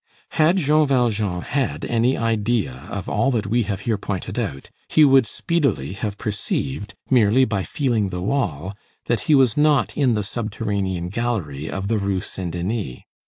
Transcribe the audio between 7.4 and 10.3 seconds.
by feeling the wall, that he was not in the